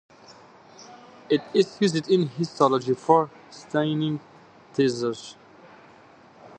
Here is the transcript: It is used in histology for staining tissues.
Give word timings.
It 1.29 1.41
is 1.53 1.77
used 1.79 2.09
in 2.09 2.25
histology 2.29 2.95
for 2.95 3.29
staining 3.51 4.19
tissues. 4.73 5.35